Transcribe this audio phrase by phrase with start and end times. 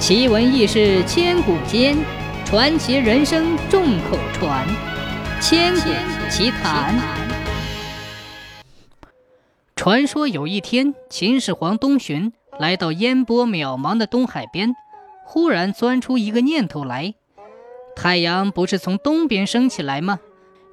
[0.00, 1.94] 奇闻异事千古间，
[2.46, 4.66] 传奇人生众口传。
[5.42, 5.90] 千古
[6.30, 6.98] 奇谈。
[9.76, 14.74] 传说有一天，秦始皇东巡，来到烟波渺茫的东海边，
[15.22, 17.12] 忽然钻出一个念头来：
[17.94, 20.18] 太阳不是从东边升起来吗？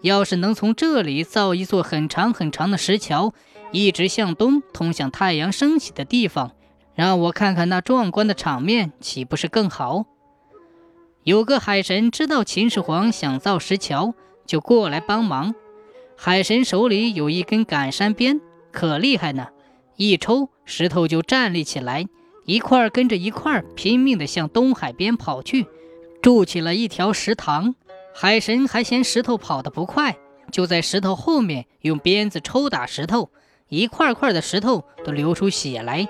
[0.03, 3.33] 要是能从这里造一座很长很长的石桥，
[3.73, 6.53] 一直向东通向太阳升起的地方。
[6.98, 10.05] 让我看看那壮观的场面，岂不是更好？
[11.24, 14.15] 有个海神知道秦始皇想造石桥，
[14.47, 15.54] 就过来帮忙。
[16.15, 18.41] 海神手里有一根赶山鞭，
[18.71, 19.50] 可厉害呢！
[19.96, 22.07] 一抽，石头就站立起来，
[22.46, 25.68] 一块跟着一块，拼命地向东海边跑去，
[26.24, 27.75] 筑起了一条石塘。
[28.11, 30.18] 海神还嫌石头跑得不快，
[30.52, 33.30] 就在石头后面用鞭子抽打石头，
[33.69, 36.08] 一块块的石头都流出血来。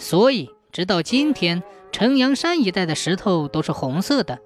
[0.00, 4.38] 所以，直到今天，城阳山一带的石头都是红色的，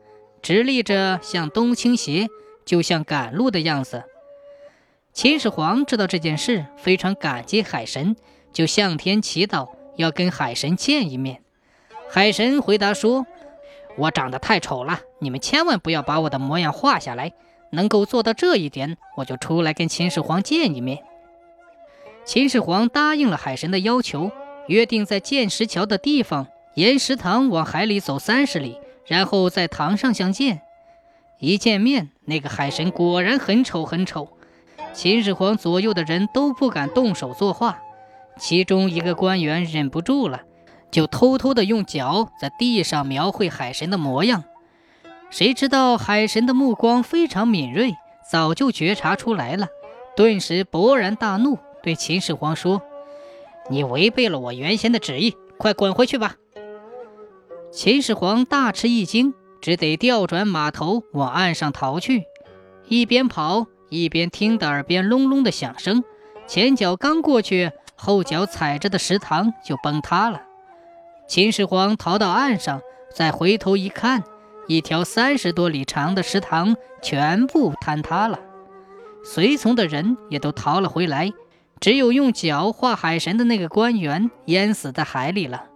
[0.43, 2.27] 直立着向东倾斜，
[2.65, 4.03] 就像赶路的样子。
[5.12, 8.17] 秦始皇知道这件事，非常感激海神，
[8.53, 11.41] 就向天祈祷，要跟海神见一面。
[12.11, 13.25] 海神回答说
[13.97, 17.33] ：“我长得太丑了，你们千万不要把我的模样画下来。
[17.71, 21.05] 能够做到这一点，我就出来跟秦始皇见一面。”
[22.27, 24.33] 秦始皇答应了海神的要求。
[24.69, 30.62] 约定在建石桥的地方，沿石塘往海里走三十里，然后在塘上相见。
[31.39, 34.29] 一见面，那个海神果然很丑很丑。
[34.93, 37.79] 秦始皇左右的人都不敢动手作画。
[38.39, 40.43] 其中一个官员忍不住了，
[40.91, 44.45] 就偷偷的用脚在地上描绘海神的模样。
[45.31, 47.95] 谁知道海神的目光非常敏锐，
[48.31, 49.69] 早就觉察出来了，
[50.17, 52.81] 顿时勃然大怒，对秦始皇说。
[53.70, 56.37] 你违背了我原先的旨意，快滚回去吧！
[57.73, 62.25] 秦始皇大吃一惊，只得调转马头往岸上逃去。
[62.87, 66.05] 一边跑一边听得耳边隆隆的响声，
[66.47, 70.43] 前脚刚过去，后脚踩着的石塘就崩塌了。
[71.27, 72.83] 秦始皇逃到岸上，
[73.15, 74.22] 再回头一看，
[74.69, 78.38] 一条三十多里长的石塘全部坍塌了，
[79.25, 81.33] 随从的人也都逃了回来。
[81.81, 85.67] 只有用脚画海神的那个官员淹死在海里了。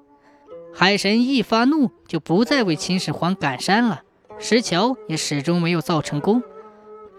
[0.74, 4.02] 海神一发怒，就不再为秦始皇赶山了。
[4.38, 6.42] 石桥也始终没有造成功。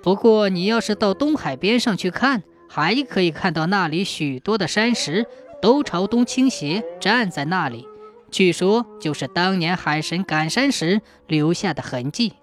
[0.02, 5.26] 不过，你要是到东海边上去看，还可以看到那里许多的山石
[5.62, 7.86] 都朝东倾斜，站在那里，
[8.32, 12.34] 据说就是当年海神赶山时留下的痕迹。